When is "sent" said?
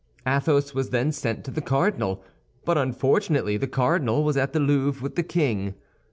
1.11-1.43